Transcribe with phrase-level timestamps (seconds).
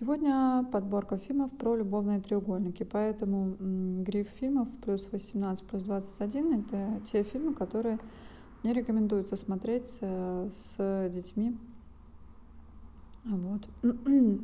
[0.00, 3.54] Сегодня подборка фильмов про любовные треугольники, поэтому
[4.02, 7.98] гриф фильмов плюс 18 плюс 21 это те фильмы, которые
[8.62, 11.54] не рекомендуется смотреть э, с детьми.
[13.24, 13.68] Вот.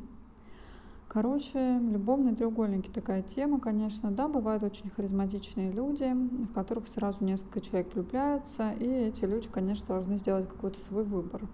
[1.09, 4.11] Короче, любовные треугольники такая тема, конечно.
[4.11, 9.87] Да, бывают очень харизматичные люди, в которых сразу несколько человек влюбляются, и эти люди, конечно,
[9.87, 11.49] должны сделать какой-то свой выбор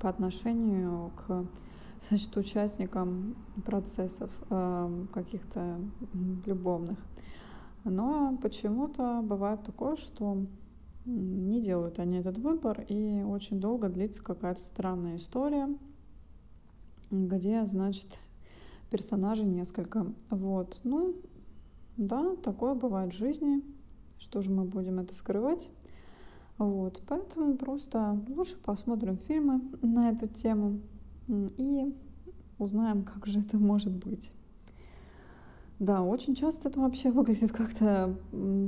[0.00, 1.46] по отношению к
[2.00, 5.80] значит, участникам процессов э, каких-то
[6.46, 6.98] любовных.
[7.84, 10.46] Но почему-то бывает такое, что
[11.04, 15.68] не делают они этот выбор, и очень долго длится какая-то странная история,
[17.10, 18.18] где, значит,
[18.90, 20.06] персонажей несколько.
[20.28, 20.78] Вот.
[20.84, 21.14] Ну,
[21.96, 23.62] да, такое бывает в жизни.
[24.18, 25.70] Что же мы будем это скрывать?
[26.58, 27.00] Вот.
[27.06, 30.80] Поэтому просто лучше посмотрим фильмы на эту тему
[31.28, 31.94] и
[32.58, 34.32] узнаем, как же это может быть.
[35.78, 38.16] Да, очень часто это вообще выглядит как-то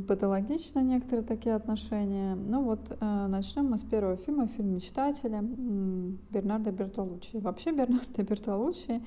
[0.06, 2.36] патологично, некоторые такие отношения.
[2.36, 5.40] Ну вот, э, начнем мы с первого фильма, фильм «Мечтатели»
[6.30, 7.38] Бернардо Бертолуччи.
[7.38, 9.02] Вообще Бернардо Бертолуччи,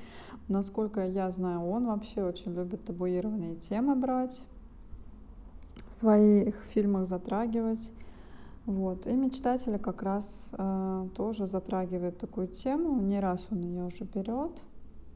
[0.49, 4.43] насколько я знаю, он вообще очень любит табуированные темы брать,
[5.89, 7.89] в своих фильмах затрагивать.
[8.66, 9.08] Вот.
[9.08, 13.02] И «Мечтатели» как раз э, тоже затрагивает такую тему.
[13.02, 14.64] Не раз он ее уже берет.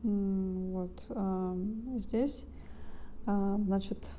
[0.04, 1.06] Вот.
[1.10, 1.56] Э,
[1.96, 2.46] здесь
[3.30, 4.10] а, значит,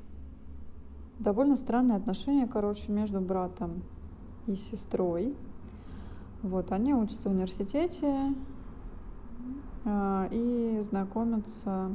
[1.17, 3.81] довольно странные отношения, короче, между братом
[4.45, 5.35] и сестрой.
[6.43, 8.35] Вот, они учатся в университете
[9.83, 11.91] а, и знакомятся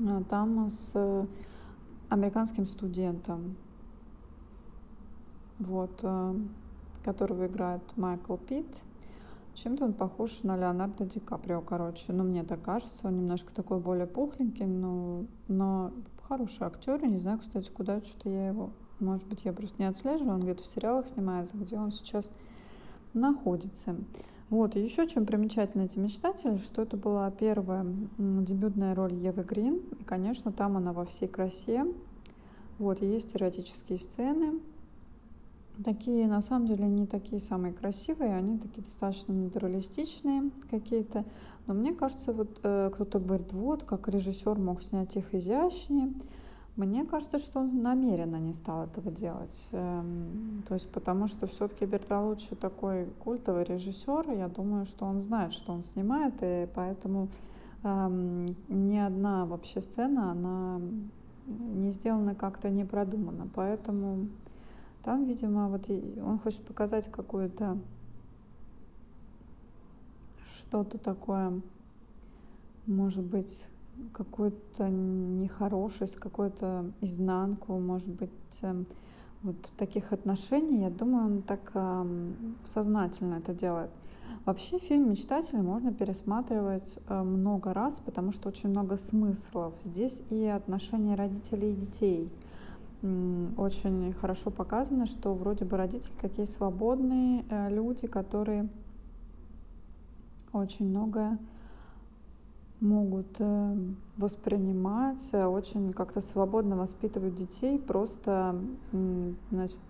[0.00, 1.26] а, там с
[2.08, 3.54] американским студентом,
[5.60, 6.04] вот,
[7.04, 8.66] которого играет Майкл Питт.
[9.54, 12.12] Чем-то он похож на Леонардо Ди Каприо, короче.
[12.12, 13.08] Ну, мне так кажется.
[13.08, 15.92] Он немножко такой более пухленький, но, но
[16.28, 17.04] хороший актер.
[17.04, 18.70] Не знаю, кстати, куда что-то я его...
[19.00, 20.34] Может быть, я просто не отслеживаю.
[20.34, 22.30] Он где-то в сериалах снимается, где он сейчас
[23.12, 23.96] находится.
[24.50, 27.86] Вот, и еще чем примечательны эти мечтатели, что это была первая
[28.18, 29.80] дебютная роль Евы Грин.
[29.98, 31.86] И, конечно, там она во всей красе.
[32.78, 34.60] Вот, есть эротические сцены,
[35.82, 41.24] такие на самом деле не такие самые красивые, они такие достаточно натуралистичные какие-то.
[41.66, 46.12] Но мне кажется, вот э, кто-то говорит, вот как режиссер мог снять их изящнее.
[46.76, 49.68] Мне кажется, что он намеренно не стал этого делать.
[49.72, 55.52] Эм, то есть потому что все-таки Бертолуччи такой культовый режиссер, я думаю, что он знает,
[55.52, 57.28] что он снимает, и поэтому
[57.82, 60.80] эм, ни одна вообще сцена, она
[61.46, 63.48] не сделана как-то не продуманно.
[63.52, 64.28] Поэтому
[65.02, 67.78] там, видимо, вот он хочет показать какую-то
[70.58, 71.60] что-то такое,
[72.86, 73.70] может быть,
[74.12, 78.30] какую-то нехорошесть, какую-то изнанку, может быть,
[78.62, 78.86] эм,
[79.42, 81.72] вот таких отношений, я думаю, он так
[82.64, 83.90] сознательно это делает.
[84.44, 89.74] Вообще фильм «Мечтатель» можно пересматривать э, много раз, потому что очень много смыслов.
[89.84, 92.30] Здесь и отношения родителей и детей–
[93.02, 98.68] очень хорошо показано, что вроде бы родители такие свободные э, люди, которые
[100.52, 101.38] очень многое
[102.80, 103.76] могут э,
[104.18, 108.60] воспринимать, э, очень как-то свободно воспитывают детей, просто
[109.50, 109.80] значит,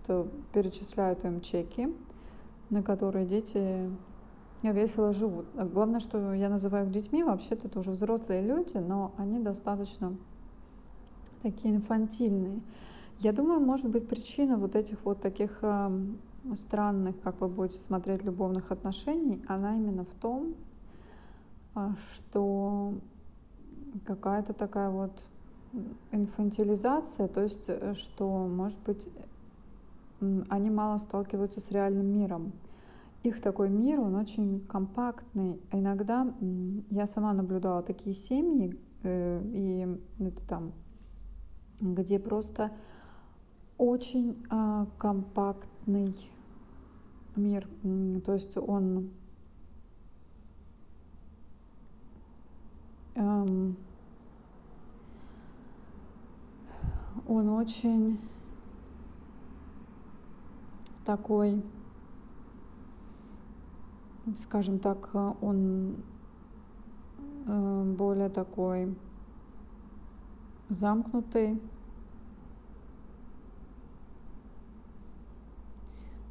[0.53, 1.93] перечисляют им чеки,
[2.69, 3.89] на которые дети
[4.63, 5.47] весело живут.
[5.55, 10.15] Главное, что я называю их детьми, вообще-то это уже взрослые люди, но они достаточно
[11.41, 12.61] такие инфантильные.
[13.23, 15.91] Я думаю, может быть, причина вот этих вот таких э,
[16.55, 20.55] странных, как вы будете смотреть, любовных отношений, она именно в том,
[21.75, 22.95] э, что
[24.05, 25.11] какая-то такая вот
[26.11, 29.07] инфантилизация, то есть, э, что, может быть,
[30.49, 32.51] они мало сталкиваются с реальным миром.
[33.21, 35.61] Их такой мир, он очень компактный.
[35.71, 36.33] Иногда
[36.89, 39.87] я сама наблюдала такие семьи, э, и
[40.17, 40.71] это там,
[41.79, 42.71] где просто
[43.81, 46.15] очень э, компактный
[47.35, 47.67] мир.
[48.23, 49.09] То есть он
[53.15, 53.75] эм,
[57.27, 58.19] он очень
[61.03, 61.63] такой,
[64.35, 65.09] скажем так,
[65.41, 65.95] он
[67.47, 68.95] э, более такой
[70.69, 71.59] замкнутый,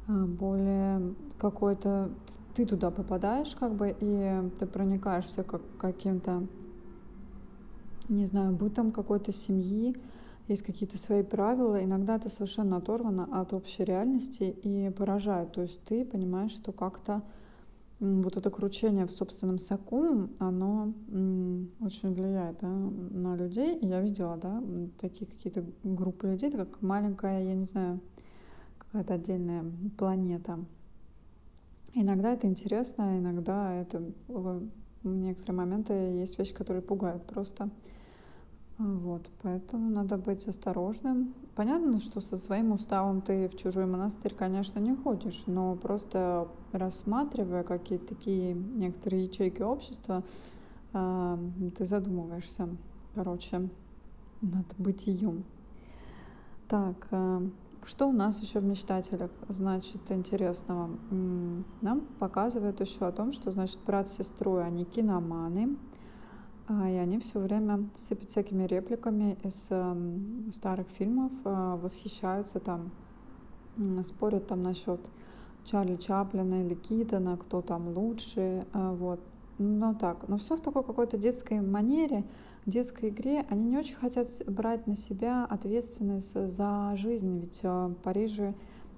[0.27, 2.11] более какой-то
[2.55, 6.47] ты туда попадаешь как бы и ты проникаешься как каким-то
[8.11, 9.95] не знаю, бытом какой-то семьи,
[10.47, 11.83] есть какие-то свои правила.
[11.83, 15.53] Иногда это совершенно оторвано от общей реальности и поражает.
[15.53, 17.23] То есть ты понимаешь, что как-то
[17.99, 20.93] вот это кручение в собственном соку, оно
[21.79, 23.77] очень влияет да, на людей.
[23.81, 24.61] Я видела, да,
[24.99, 27.99] такие какие-то группы людей, как маленькая, я не знаю,
[28.91, 29.65] какая-то отдельная
[29.97, 30.59] планета.
[31.93, 34.63] Иногда это интересно, иногда это в
[35.03, 37.69] некоторые моменты есть вещи, которые пугают просто.
[38.77, 41.33] Вот, поэтому надо быть осторожным.
[41.55, 47.63] Понятно, что со своим уставом ты в чужой монастырь, конечно, не ходишь, но просто рассматривая
[47.63, 50.23] какие-то такие некоторые ячейки общества,
[50.93, 51.37] а,
[51.77, 52.69] ты задумываешься,
[53.13, 53.69] короче,
[54.41, 55.43] над бытием.
[56.67, 57.43] Так, а,
[57.85, 60.91] что у нас еще в мечтателях, значит, интересного?
[61.81, 65.77] Нам показывают еще о том, что, значит, брат с сестрой, они киноманы,
[66.67, 72.91] а, и они все время сыпят всякими репликами из эм, старых фильмов, а, восхищаются там,
[74.03, 75.01] спорят там насчет
[75.65, 79.19] Чарли Чаплина или Китона, кто там лучше, а, вот.
[79.57, 82.23] Но так, но все в такой какой-то детской манере,
[82.65, 83.45] детской игре.
[83.49, 88.53] Они не очень хотят брать на себя ответственность за жизнь, ведь в Париже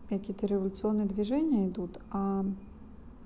[0.09, 2.45] какие-то революционные движения идут, а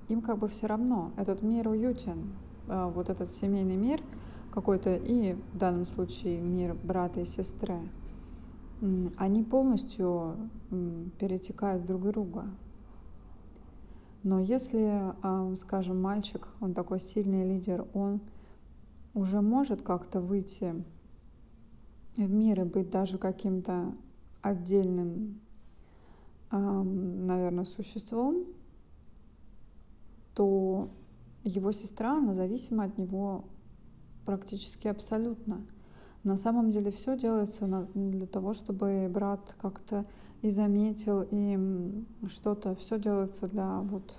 [0.08, 1.12] им как бы все равно.
[1.16, 2.32] Этот мир уютен,
[2.66, 4.00] вот этот семейный мир—
[4.50, 7.78] какой-то и в данном случае мир брата и сестры,
[9.16, 10.50] они полностью
[11.18, 12.46] перетекают друг друга.
[14.24, 18.20] Но если, а, скажем, мальчик, он такой сильный лидер, он
[19.18, 20.84] уже может как-то выйти
[22.16, 23.92] в мир и быть даже каким-то
[24.42, 25.40] отдельным,
[26.50, 28.44] наверное, существом,
[30.34, 30.88] то
[31.42, 33.44] его сестра, она зависима от него
[34.24, 35.66] практически абсолютно.
[36.22, 40.06] На самом деле все делается для того, чтобы брат как-то
[40.42, 41.58] и заметил, и
[42.28, 44.18] что-то, все делается для вот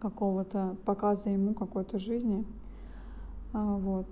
[0.00, 2.46] какого-то показа ему какой-то жизни.
[3.52, 4.06] А, вот.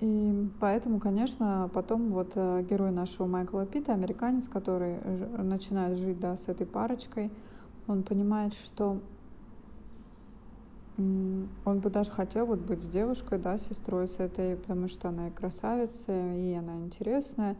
[0.00, 4.98] И поэтому, конечно, потом вот э, герой нашего Майкла Питта, американец, который
[5.38, 7.30] начинает жить да, с этой парочкой,
[7.86, 9.00] он понимает, что
[10.96, 15.28] он бы даже хотел вот быть с девушкой, да, сестрой с этой, потому что она
[15.28, 17.56] и красавица, и она интересная.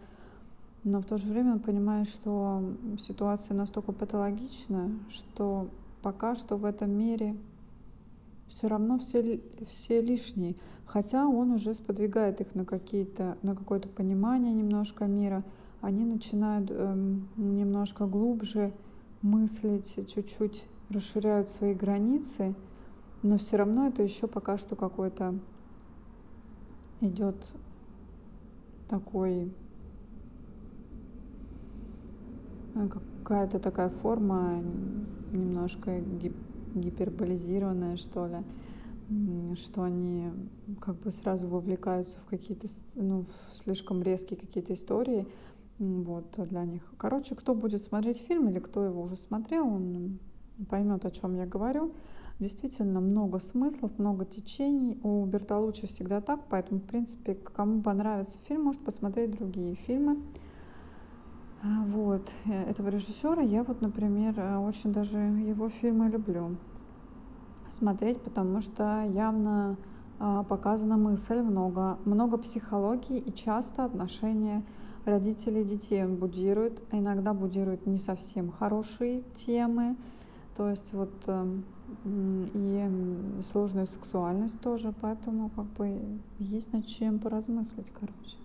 [0.84, 2.62] Но в то же время он понимает, что
[2.98, 5.68] ситуация настолько патологична, что
[6.02, 7.34] пока что в этом мире
[8.46, 10.56] все равно все, все лишние.
[10.84, 15.44] Хотя он уже сподвигает их на, какие-то, на какое-то понимание немножко мира.
[15.80, 18.72] Они начинают эм, немножко глубже
[19.22, 22.54] мыслить, чуть-чуть расширяют свои границы–
[23.24, 25.34] но все равно это еще пока что какой-то
[27.00, 27.54] идет
[28.86, 29.50] такой
[32.74, 32.88] э,
[33.22, 34.62] какая-то такая форма
[35.32, 36.00] немножко
[36.74, 40.30] гиперболизированная, что ли, что они
[40.80, 45.26] как бы сразу вовлекаются в какие-то, ну, в слишком резкие какие-то истории,
[45.78, 46.82] вот, для них.
[46.96, 50.18] Короче, кто будет смотреть фильм или кто его уже смотрел, он
[50.68, 51.92] поймет, о чем я говорю.
[52.40, 54.98] Действительно много смыслов, много течений.
[55.02, 60.20] У Бертолуччи всегда так, поэтому, в принципе, кому понравится фильм, может посмотреть другие фильмы.
[61.62, 66.56] А, вот, э, этого режиссера я вот, например, э, очень даже его фильмы люблю
[67.68, 69.76] смотреть, потому что явно
[70.18, 74.64] а, показана мысль, много, много психологии и часто отношения
[75.04, 79.96] родителей и детей он будирует, а иногда будирует не совсем хорошие темы,
[80.56, 81.64] то есть вот эм,
[82.04, 88.43] и сложная сексуальность тоже, поэтому как бы есть над чем поразмыслить, короче.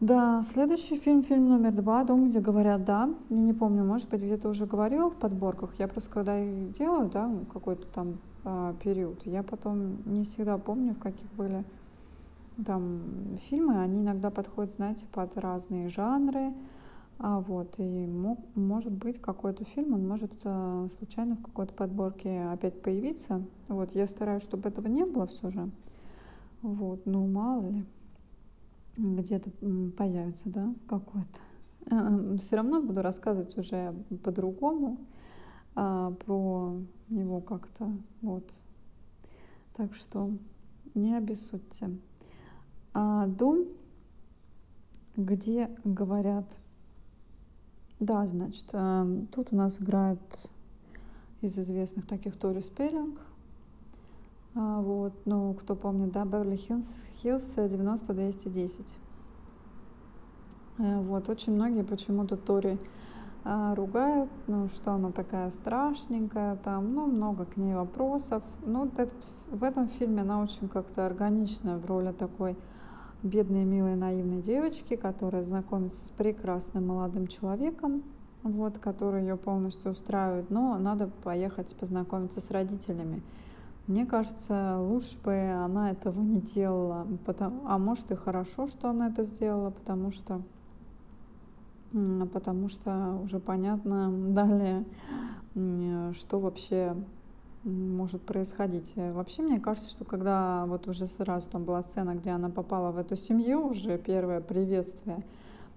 [0.00, 3.08] Да, следующий фильм, фильм номер два, «Дом, где говорят да».
[3.30, 5.78] Я не помню, может быть, где-то уже говорила в подборках.
[5.78, 10.98] Я просто когда делаю, да, какой-то там а, период, я потом не всегда помню, в
[10.98, 11.64] каких были
[12.66, 13.02] там
[13.48, 13.80] фильмы.
[13.80, 16.52] Они иногда подходят, знаете, под разные жанры,
[17.18, 22.42] а вот, и мог, может быть какой-то фильм, он может э, случайно в какой-то подборке
[22.52, 23.42] опять появиться.
[23.68, 25.70] Вот, я стараюсь, чтобы этого не было все же.
[26.62, 27.84] Вот, ну мало ли,
[28.96, 29.50] где-то
[29.96, 31.40] появится, да, какой-то.
[31.90, 34.98] Э, все равно буду рассказывать уже по-другому
[35.74, 36.76] а, про
[37.08, 37.90] него как-то,
[38.22, 38.48] вот.
[39.76, 40.30] Так что
[40.94, 41.90] не обессудьте.
[42.92, 43.66] А дом,
[45.16, 46.46] где говорят
[48.00, 50.50] да, значит, эм, тут у нас играет
[51.40, 53.18] из известных таких Тори Спеллинг.
[54.56, 58.94] А, вот, ну, кто помнит, да, Беверли Хиллз, Хиллз 90-210.
[60.78, 62.78] Э, вот, очень многие почему-то Тори
[63.42, 68.44] а, ругают, ну, что она такая страшненькая, там, ну, много к ней вопросов.
[68.64, 72.56] Ну, вот этот, в этом фильме она очень как-то органичная в роли такой
[73.24, 78.04] бедной, милой, наивной девочки, которая знакомится с прекрасным молодым человеком,
[78.44, 83.20] вот, который ее полностью устраивает, но надо поехать познакомиться с родителями.
[83.86, 89.08] Мне кажется, лучше бы она этого не делала, потому, а может и хорошо, что она
[89.08, 90.40] это сделала, потому что
[92.32, 94.84] потому что уже понятно далее,
[96.14, 96.96] что вообще
[97.62, 98.94] может происходить.
[98.96, 102.98] Вообще, мне кажется, что когда вот уже сразу там была сцена, где она попала в
[102.98, 105.24] эту семью, уже первое приветствие,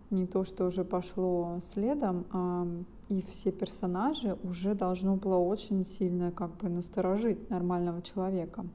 [0.10, 2.68] не то, что уже пошло следом, а
[3.10, 8.66] и все персонажи уже должно было очень сильно как бы насторожить нормального человека.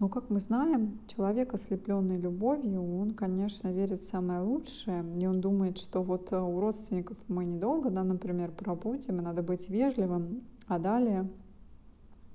[0.00, 5.40] Но, как мы знаем, человек, ослепленный любовью, он, конечно, верит в самое лучшее, и он
[5.40, 10.42] думает, что вот э, у родственников мы недолго, да, например, пробудем, и надо быть вежливым,
[10.68, 11.28] а далее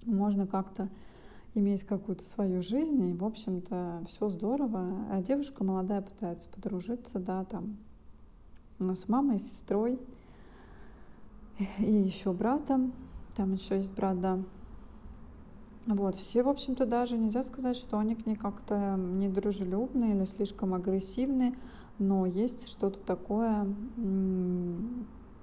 [0.06, 0.90] можно как-то
[1.54, 5.08] иметь какую-то свою жизнь, и, в общем-то, все здорово.
[5.10, 7.78] А девушка молодая пытается подружиться, да, там,
[8.80, 10.00] с мамой, с сестрой
[11.80, 12.94] и еще братом.
[13.36, 14.40] Там еще есть брат, да.
[15.86, 20.74] Вот, все, в общем-то, даже нельзя сказать, что они к ней как-то недружелюбные или слишком
[20.74, 21.54] агрессивные,
[22.00, 23.68] но есть что-то такое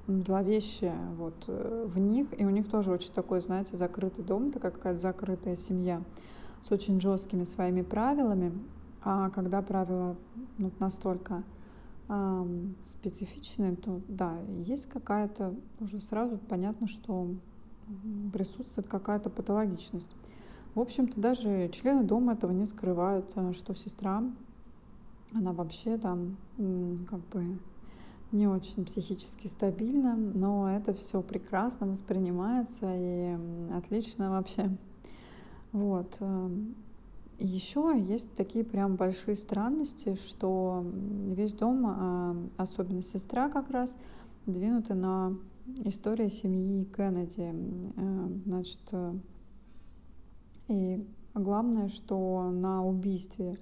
[0.06, 4.72] зловещее вот э, в них, и у них тоже очень такой, знаете, закрытый дом, такая
[4.72, 6.02] какая-то закрытая семья
[6.62, 8.52] с очень жесткими своими правилами,
[9.02, 10.16] а когда правила
[10.58, 11.42] ну, настолько
[12.82, 17.28] специфичные, то да, есть какая-то, уже сразу понятно, что
[18.32, 20.08] присутствует какая-то патологичность.
[20.74, 24.22] В общем-то, даже члены дома этого не скрывают, э, что сестра,
[25.32, 26.36] она вообще там
[27.08, 27.58] как бы
[28.32, 33.36] не очень психически стабильна, но это все прекрасно воспринимается и
[33.72, 34.70] отлично вообще.
[35.72, 36.18] Вот.
[37.40, 40.84] Э, Еще есть такие прям большие странности, что
[41.26, 43.96] весь дом, а, особенно сестра как раз,
[44.46, 45.36] двинуты на
[45.84, 47.52] истории семьи Кеннеди.
[47.96, 48.80] Э, значит,
[50.68, 51.04] и
[51.34, 53.56] главное, что на убийстве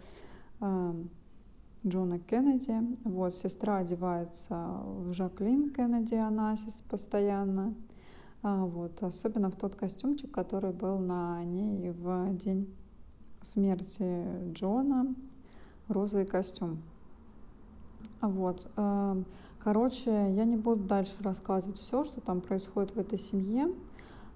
[0.61, 0.95] э,
[1.87, 7.75] Джона Кеннеди, вот, сестра одевается в Жаклин Кеннеди Анасис постоянно,
[8.43, 12.69] а, вот, особенно в тот костюмчик, который был на ней в день
[13.43, 15.15] смерти Джона,
[15.89, 16.79] розовый костюм.
[18.21, 18.71] Вот.
[18.77, 19.23] Э,
[19.59, 23.73] короче, я не буду дальше рассказывать все, что там происходит в этой семье.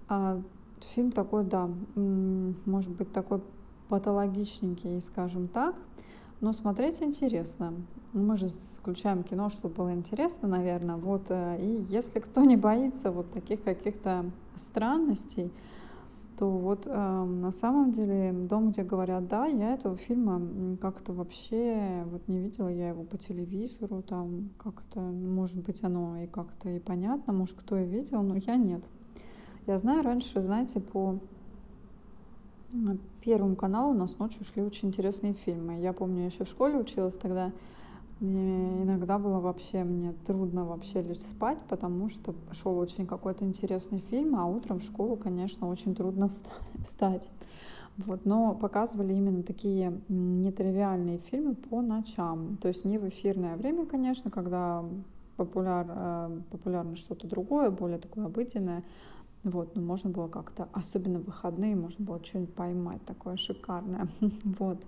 [0.08, 0.40] А,
[0.80, 3.40] фильм такой, да, может быть, такой
[3.88, 5.76] патологичненький, скажем так,
[6.40, 7.74] но смотреть интересно.
[8.12, 10.96] Мы же включаем кино, чтобы было интересно, наверное.
[10.96, 15.52] Вот, э, и если кто не боится вот таких каких-то странностей,
[16.38, 22.04] то вот э, на самом деле «Дом, где говорят да», я этого фильма как-то вообще
[22.06, 26.78] вот не видела, я его по телевизору, там как-то, может быть, оно и как-то и
[26.78, 28.84] понятно, может, кто и видел, но я нет.
[29.66, 31.18] Я знаю, раньше, знаете, по
[33.20, 35.78] Первому каналу у нас ночью шли очень интересные фильмы.
[35.80, 37.52] Я помню, я еще в школе училась тогда,
[38.22, 43.98] и иногда было вообще мне трудно вообще лечь спать, потому что шел очень какой-то интересный
[43.98, 46.28] фильм, а утром в школу, конечно, очень трудно
[46.84, 47.32] встать.
[47.96, 52.58] Вот, но показывали именно такие нетривиальные фильмы по ночам.
[52.62, 54.84] То есть не в эфирное время, конечно, когда
[55.36, 58.84] популяр, э, популярно что-то другое, более такое обыденное,
[59.44, 64.08] вот, ну, можно было как-то, особенно в выходные, можно было что-нибудь поймать такое шикарное.
[64.44, 64.80] Вот,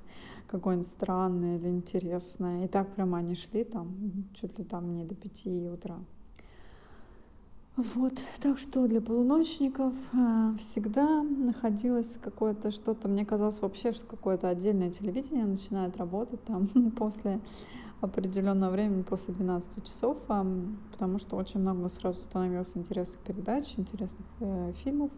[0.46, 2.64] какое-нибудь странное или интересное.
[2.64, 3.92] И так прямо они шли там,
[4.34, 5.98] чуть ли там не до пяти утра.
[7.76, 14.48] Вот, так что для полуночников э, всегда находилось какое-то что-то, мне казалось вообще, что какое-то
[14.48, 17.40] отдельное телевидение начинает работать там после
[18.04, 24.72] определенного времени после 12 часов, потому что очень много сразу становилось интересных передач, интересных э,
[24.72, 25.10] фильмов.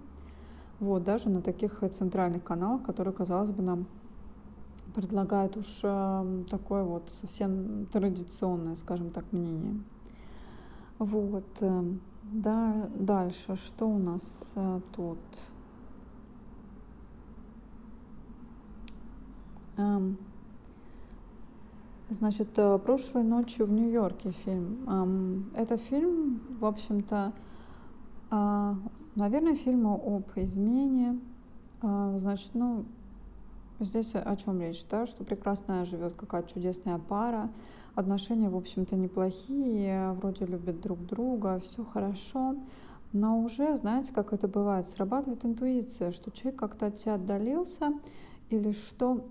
[0.79, 3.87] Вот, даже на таких центральных каналах, которые, казалось бы, нам
[4.95, 9.81] предлагают уж э, такое вот совсем традиционное, скажем так, мнение.
[10.99, 11.47] Вот.
[11.61, 11.83] Э,
[12.23, 14.23] да, дальше, что у нас
[14.55, 15.19] э, тут?
[19.77, 20.17] Эм,
[22.09, 25.51] Значит, э, прошлой ночью в Нью-Йорке фильм.
[25.57, 27.33] Это фильм, в общем-то,
[28.31, 28.77] а,
[29.17, 31.19] наверное, фильм об измене.
[31.83, 32.85] А, значит, ну,
[33.81, 37.51] здесь о чем речь, да, что прекрасная живет какая-то чудесная пара,
[37.97, 42.55] отношения, в общем-то, неплохие, вроде любят друг друга, все хорошо,
[43.13, 47.95] но уже, знаете, как это бывает, срабатывает интуиция, что человек как-то от тебя отдалился,
[48.51, 49.25] или что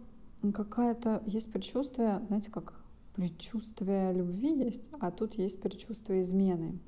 [0.51, 2.73] какая-то есть предчувствие, знаете, как
[3.15, 6.79] предчувствие любви есть, а тут есть предчувствие измены.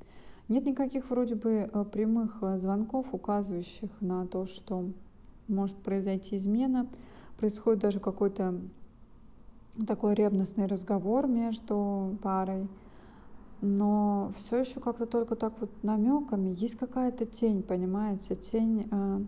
[0.48, 4.90] Нет никаких вроде бы э, прямых э, звонков, указывающих на то, что
[5.46, 6.86] может произойти измена.
[7.38, 8.60] Происходит даже какой-то
[9.86, 12.66] такой ревностный разговор между парой.
[13.60, 16.54] Но все еще как-то только так вот намеками.
[16.56, 19.20] Есть какая-то тень, понимаете, тень, э,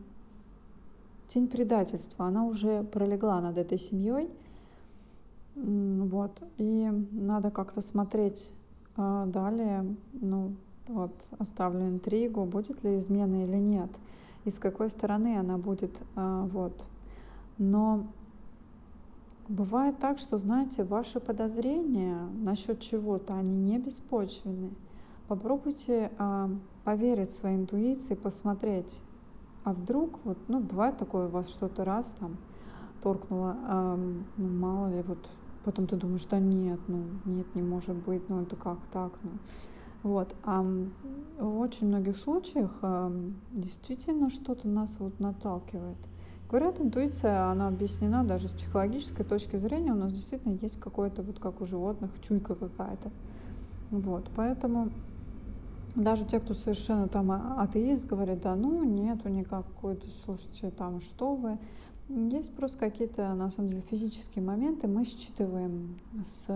[1.33, 2.27] тень предательства.
[2.27, 4.29] Она уже пролегла над этой семьей.
[5.55, 6.43] Вот.
[6.59, 8.53] И надо как-то смотреть
[8.97, 9.97] э, далее.
[10.13, 10.55] Ну,
[10.91, 13.91] вот, оставлю интригу, будет ли измена или нет,
[14.45, 16.85] и с какой стороны она будет, а, вот.
[17.59, 18.07] Но
[19.49, 24.71] бывает так, что, знаете, ваши подозрения насчет чего-то, они не беспочвенны.
[25.29, 26.51] Попробуйте а,
[26.85, 29.01] поверить своей интуиции, посмотреть,
[29.65, 32.37] а вдруг, вот, ну, бывает такое у вас что-то раз там
[33.03, 35.29] торкнуло, а, ну, мало ли, вот,
[35.65, 39.31] потом ты думаешь, да нет, ну, нет, не может быть, ну, это как так, ну,
[40.03, 40.35] вот.
[40.45, 42.71] А в очень многих случаях
[43.51, 45.99] действительно что-то нас вот наталкивает.
[46.51, 49.93] Говорят, интуиция, она объяснена даже с психологической точки зрения.
[49.93, 53.13] У нас действительно есть какое-то, вот как у животных, чуйка какая-то.
[53.91, 54.91] Вот, поэтому
[55.95, 61.35] даже те, кто совершенно там а, атеист, говорят, да ну нету никакой, слушайте, там что
[61.35, 61.59] вы.
[62.09, 66.47] Есть просто какие-то, на самом деле, физические моменты, мы считываем с,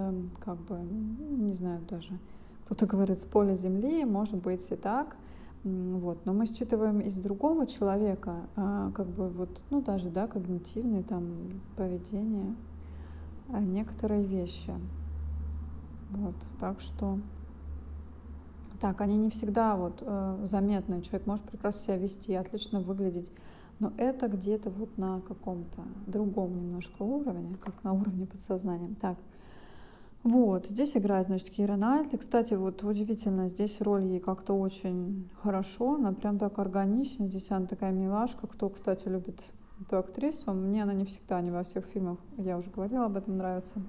[0.45, 2.19] как бы, не знаю даже,
[2.65, 5.17] кто-то говорит с поля земли, может быть и так.
[5.63, 6.27] Вот.
[6.27, 11.63] Но мы считываем из другого человека, а, как бы вот, ну даже, да, когнитивные там
[11.77, 12.55] поведение,
[13.49, 14.75] а некоторые вещи.
[16.11, 17.19] Вот, так что,
[18.85, 21.01] так, они не всегда вот э, заметны.
[21.01, 23.33] Человек может прекрасно себя вести, отлично выглядеть,
[23.79, 28.95] но это где-то вот на каком-то другом немножко уровне, как на уровне подсознания.
[29.01, 29.17] Так,
[30.23, 32.19] вот, здесь играет, значит, Кира Найтли.
[32.19, 37.27] Кстати, вот удивительно, здесь роль ей как-то очень хорошо, она прям так органична.
[37.27, 38.47] Здесь она такая милашка.
[38.47, 39.41] Кто, кстати, любит
[39.81, 43.39] эту актрису, мне она не всегда, не во всех фильмах, я уже говорила об этом,
[43.39, 43.81] нравится.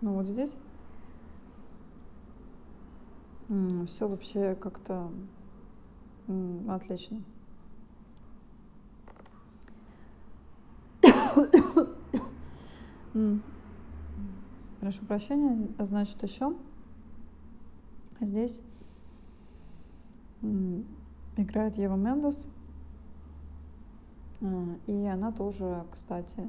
[0.00, 0.56] Но вот здесь
[3.86, 5.10] все вообще как-то
[6.68, 7.22] отлично.
[14.80, 16.56] прошу прощения, значит еще
[18.20, 18.62] здесь
[21.36, 22.48] играет Ева Мендес.
[24.42, 26.48] А, и она тоже, кстати,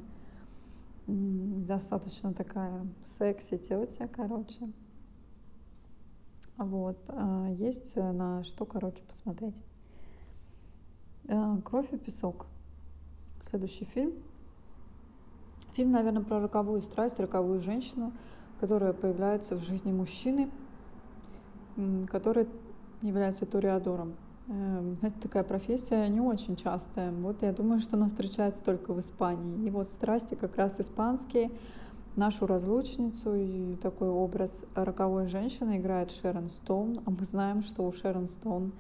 [1.08, 4.72] достаточно такая секси тетя, короче.
[6.62, 6.98] Вот.
[7.08, 9.60] А, есть на что, короче, посмотреть.
[11.28, 12.46] А, Кровь и песок.
[13.42, 14.14] Следующий фильм.
[15.74, 18.14] Фильм, наверное, про роковую страсть, роковую женщину,
[18.60, 20.52] которая появляется в жизни мужчины,
[22.08, 22.48] который
[23.02, 24.16] является ториадором.
[24.48, 27.12] Эм, знаете, такая профессия не очень частая.
[27.12, 29.66] Вот я думаю, что она встречается только в Испании.
[29.66, 31.50] И вот страсти как раз испанские,
[32.16, 36.98] нашу разлучницу и такой образ роковой женщины играет Шерон Стоун.
[37.06, 38.74] А мы знаем, что у Шерон Стоун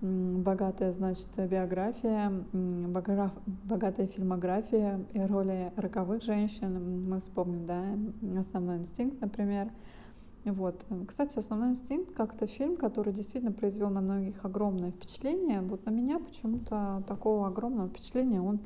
[0.00, 7.08] богатая, значит, биография, богатая фильмография и роли роковых женщин.
[7.08, 9.70] Мы вспомним, да, «Основной инстинкт», например.
[10.44, 10.84] Вот.
[11.06, 15.60] Кстати, «Основной инстинкт» как-то фильм, который действительно произвел на многих огромное впечатление.
[15.60, 18.58] Вот на меня почему-то такого огромного впечатления он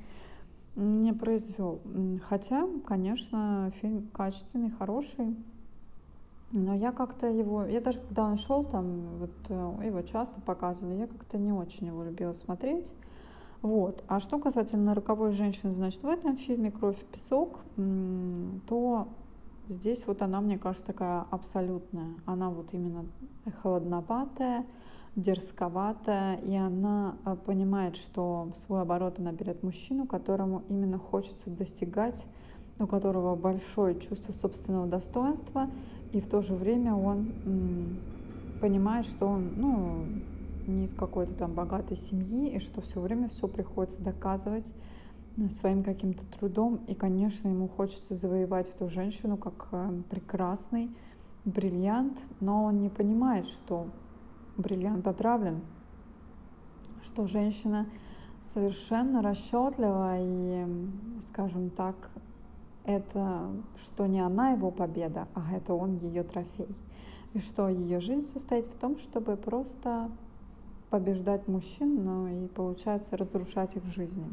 [0.77, 1.81] не произвел.
[2.29, 5.37] Хотя, конечно, фильм качественный, хороший.
[6.53, 10.95] Но я как-то его, я даже когда он шел, там, вот э, его часто показывали,
[10.95, 12.93] я как-то не очень его любила смотреть.
[13.63, 14.05] Вот.
[14.07, 17.59] А что касательно роковой женщины, значит, в этом фильме «Кровь и песок»,
[18.69, 19.09] то
[19.69, 22.15] здесь вот она, мне кажется, такая абсолютная.
[22.27, 23.07] Она вот именно
[23.63, 24.65] холодноватая,
[25.17, 31.51] дерзковатая, и она э, понимает, что в свой оборот она берет мужчину, которому именно хочется
[31.51, 32.27] достигать,
[32.79, 35.71] у которого большое чувство собственного достоинства,
[36.13, 37.99] и в то же время он
[38.61, 40.07] понимает, что он ну,
[40.67, 44.71] не из какой-то там богатой семьи, и что все время все приходится доказывать
[45.39, 46.77] э, своим каким-то трудом.
[46.87, 50.91] И, конечно, ему хочется завоевать эту женщину как э, прекрасный
[51.45, 53.89] бриллиант, но он не понимает, что
[54.57, 55.61] бриллиант отравлен,
[57.03, 57.87] что женщина
[58.43, 60.67] совершенно расчетлива и,
[61.21, 62.11] скажем так,
[62.85, 66.69] это что не она его победа, а это он ее трофей.
[67.35, 70.11] И что ее жизнь состоит в том, чтобы просто
[70.91, 74.33] побеждать мужчин, но и получается разрушать их жизни.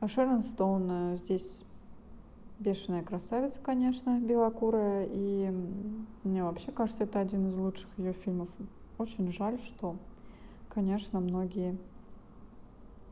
[0.00, 1.64] А Шерон Стоун э, здесь
[2.58, 5.08] бешеная красавица, конечно, белокурая.
[5.10, 5.50] И
[6.22, 8.48] мне вообще кажется, это один из лучших ее фильмов.
[8.98, 9.96] Очень жаль, что,
[10.68, 11.76] конечно, многие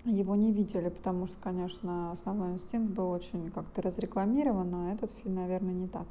[0.04, 5.34] его не видели, потому что, конечно, основной инстинкт был очень как-то разрекламирован, а этот фильм,
[5.34, 6.06] наверное, не так.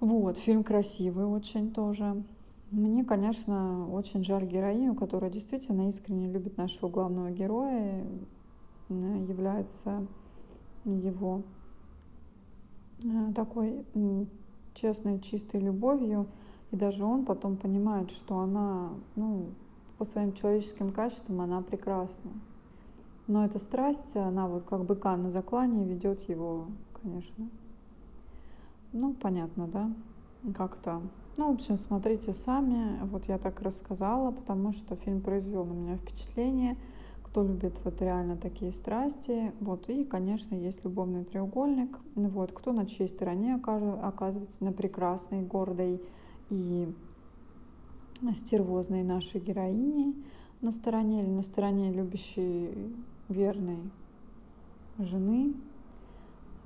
[0.00, 2.22] Вот, фильм красивый очень тоже.
[2.70, 8.04] Мне, конечно, очень жаль героиню, которая действительно искренне любит нашего главного героя,
[8.88, 10.06] является
[10.84, 11.42] его
[13.02, 13.86] э, такой
[14.74, 16.26] честной, чистой любовью.
[16.74, 19.46] И даже он потом понимает, что она, ну,
[19.96, 22.32] по своим человеческим качествам она прекрасна.
[23.28, 26.66] Но эта страсть, она вот как быка на заклане ведет его,
[27.00, 27.48] конечно.
[28.92, 29.88] Ну, понятно, да?
[30.52, 31.00] Как-то.
[31.36, 32.98] Ну, в общем, смотрите сами.
[33.04, 36.76] Вот я так рассказала, потому что фильм произвел на меня впечатление.
[37.22, 39.52] Кто любит вот реально такие страсти.
[39.60, 42.00] Вот, и, конечно, есть любовный треугольник.
[42.16, 46.02] Вот, кто на чьей стороне оказывается, на прекрасной, гордой
[46.50, 46.92] и
[48.34, 50.14] стервозной нашей героини
[50.60, 52.94] на стороне или на стороне любящей
[53.28, 53.78] верной
[54.98, 55.54] жены,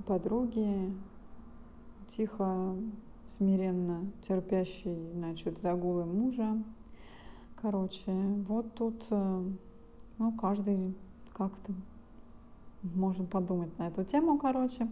[0.06, 0.92] подруги,
[2.08, 2.76] тихо,
[3.26, 6.62] смиренно терпящей, значит, загулы мужа.
[7.60, 8.12] Короче,
[8.46, 9.44] вот тут, э,
[10.18, 10.94] ну, каждый
[11.32, 11.72] как-то
[12.82, 14.88] можем подумать на эту тему, короче.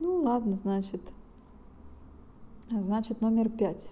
[0.00, 1.02] Ну, ладно, значит,
[2.70, 3.90] значит, номер пять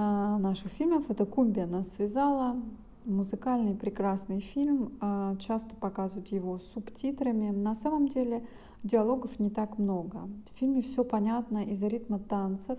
[0.00, 1.10] наших фильмов.
[1.10, 2.56] Это «Кумбия нас связала»,
[3.04, 4.92] музыкальный прекрасный фильм.
[5.00, 7.50] А, часто показывают его субтитрами.
[7.50, 8.46] На самом деле
[8.82, 10.28] диалогов не так много.
[10.52, 12.78] В фильме все понятно из-за ритма танцев,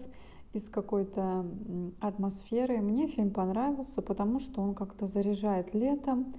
[0.53, 1.45] из какой-то
[1.99, 2.79] атмосферы.
[2.81, 6.33] Мне фильм понравился, потому что он как-то заряжает летом.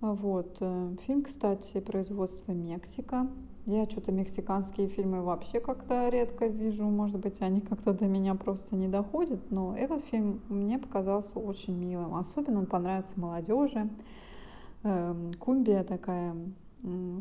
[0.00, 0.56] Вот.
[0.60, 3.28] Э, фильм, кстати, производства Мексика.
[3.66, 6.84] Я что-то мексиканские фильмы вообще как-то редко вижу.
[6.84, 9.50] Может быть, они как-то до меня просто не доходят.
[9.50, 12.14] Но этот фильм мне показался очень милым.
[12.14, 13.88] Особенно он понравится молодежи.
[14.82, 16.34] Эм, Кумбия такая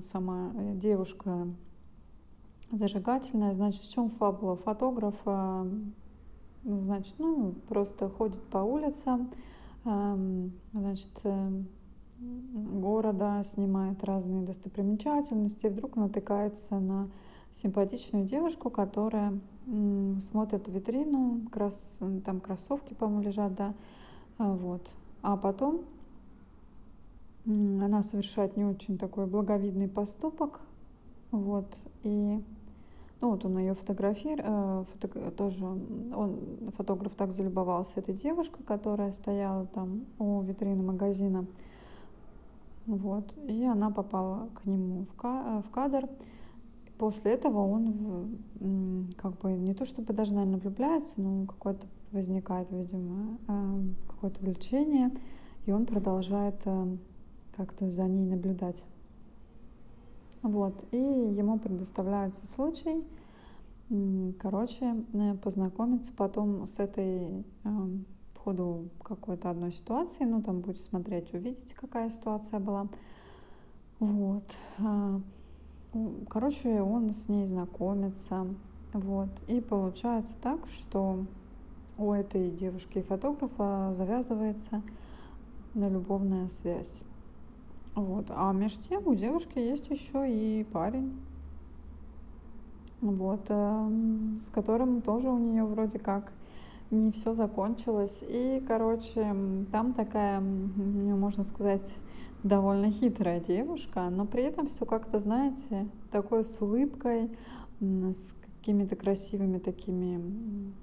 [0.02, 1.48] сама э, девушка
[2.72, 3.52] зажигательная.
[3.54, 4.56] Значит, в чем фабула?
[4.56, 5.16] Фотограф,
[6.64, 9.32] значит, ну, просто ходит по улицам,
[9.86, 11.68] эм, значит, эм,
[12.20, 17.10] города, снимает разные достопримечательности, и вдруг натыкается на
[17.54, 19.40] симпатичную девушку, которая
[20.22, 23.74] смотрит в витрину, крас, там кроссовки, по-моему, лежат, да,
[24.38, 24.90] а, вот.
[25.22, 25.82] А потом
[27.46, 30.60] она совершает не очень такой благовидный поступок,
[31.32, 31.68] вот,
[32.04, 32.44] и
[33.22, 36.40] ну вот он ее фотографирует, э, фото, тоже он,
[36.78, 41.46] фотограф так залюбовался этой девушкой, которая стояла там у витрины магазина,
[42.90, 43.36] вот.
[43.48, 46.10] И она попала к нему в, ка- в кадр.
[46.98, 52.72] После этого он в, как бы не то чтобы даже, наверное, влюбляется, но какое-то возникает,
[52.72, 55.12] видимо, э, какое-то влечение,
[55.66, 56.98] и он продолжает э,
[57.56, 58.84] как-то за ней наблюдать.
[60.42, 60.84] Вот.
[60.92, 63.04] И ему предоставляется случай,
[64.40, 67.46] короче, э, познакомиться потом с этой
[68.44, 72.88] ходу какой-то одной ситуации, ну там будете смотреть, увидите, какая ситуация была.
[74.00, 74.44] Вот.
[74.80, 75.20] А,
[76.30, 78.48] короче, он с ней знакомится.
[78.94, 79.30] Вот.
[79.48, 81.26] И получается так, что
[81.98, 84.82] у этой девушки фотографа завязывается
[85.74, 87.02] на любовная связь.
[87.96, 88.28] Вот.
[88.30, 91.20] А между тем у девушки есть еще и парень.
[93.02, 96.34] Вот, эм, с которым тоже у нее вроде как
[96.92, 98.24] не все закончилось.
[98.28, 99.36] И, короче,
[99.72, 102.00] там такая, можно сказать,
[102.44, 107.30] довольно хитрая девушка, но при этом все как-то, знаете, такое с улыбкой,
[107.82, 110.74] с какими-то красивыми такими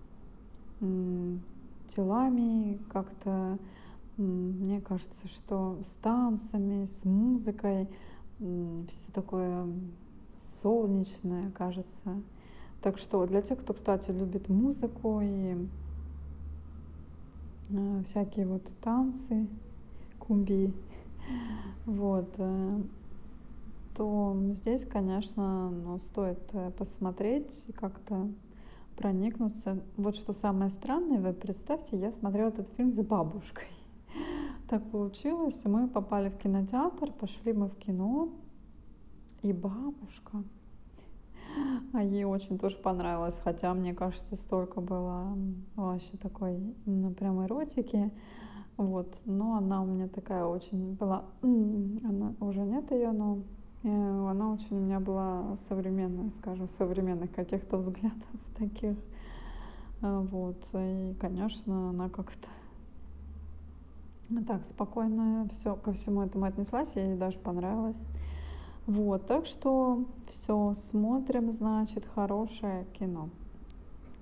[1.88, 3.58] телами, как-то,
[4.16, 7.88] мне кажется, что с танцами, с музыкой,
[8.38, 9.66] все такое
[10.34, 12.22] солнечное, кажется.
[12.82, 15.56] Так что для тех, кто, кстати, любит музыку и
[18.04, 19.46] всякие вот танцы,
[20.18, 20.72] кумби,
[21.84, 22.82] вот, э,
[23.96, 28.28] то здесь, конечно, ну, стоит э, посмотреть и как-то
[28.96, 29.82] проникнуться.
[29.96, 33.68] Вот что самое странное, вы представьте, я смотрела этот фильм с бабушкой.
[34.68, 38.30] Так получилось, мы попали в кинотеатр, пошли мы в кино,
[39.42, 40.42] и бабушка,
[41.92, 45.36] А ей очень тоже понравилось, хотя, мне кажется, столько было
[45.76, 48.12] вообще такой, ну, прям эротики.
[48.76, 53.42] Вот, но она у меня такая очень была, она уже нет ее, но
[53.82, 58.26] э, она очень у меня была современная, скажем, современных каких-то взглядов
[58.58, 58.98] таких.
[60.02, 62.48] А, вот, и, конечно, она как-то
[64.46, 68.06] так спокойно все ко всему этому отнеслась, ей даже понравилось.
[68.86, 73.30] Вот, так что все, смотрим, значит, хорошее кино.